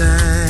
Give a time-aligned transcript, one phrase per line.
[0.00, 0.49] time.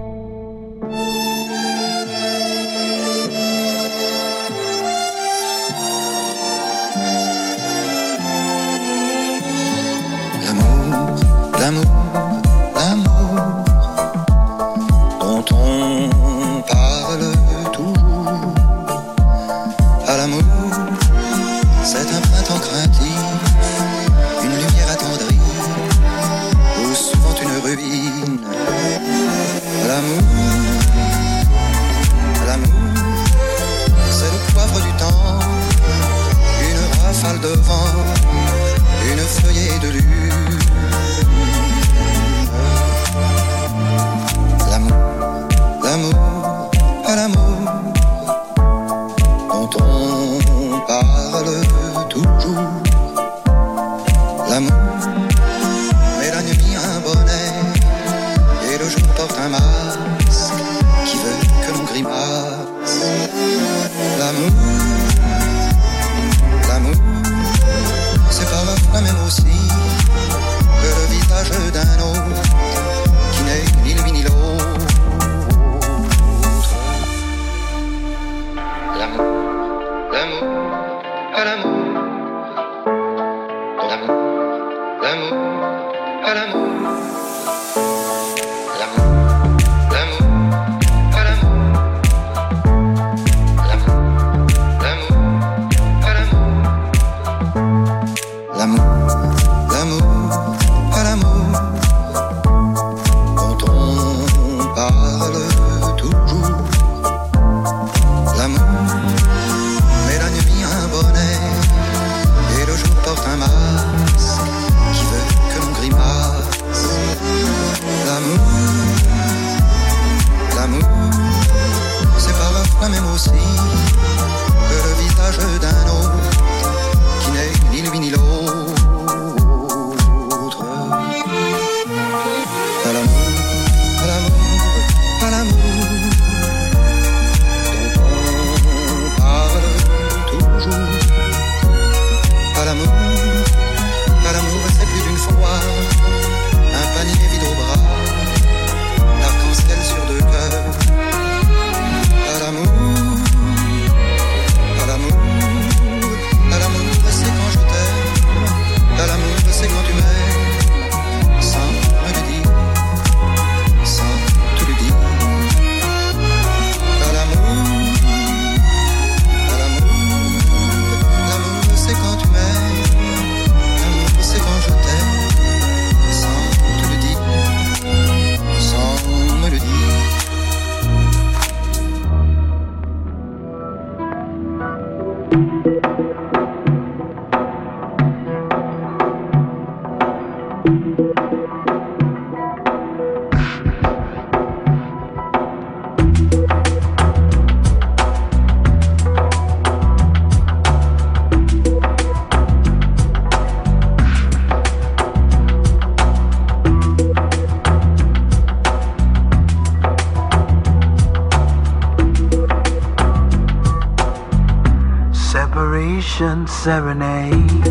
[216.21, 217.70] Serenade.